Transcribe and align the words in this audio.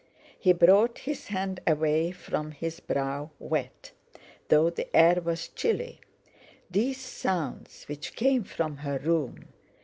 He 0.39 0.51
brought 0.51 0.97
his 0.97 1.27
hand 1.27 1.59
away 1.67 2.09
from 2.09 2.49
his 2.53 2.79
brow 2.79 3.29
wet, 3.37 3.91
though 4.47 4.71
the 4.71 4.87
air 4.95 5.21
was 5.21 5.47
chilly. 5.49 6.01
These 6.71 6.99
sounds 6.99 7.83
which 7.83 8.15
came 8.15 8.43
from 8.43 8.77
her 8.77 8.97
room! 8.97 9.49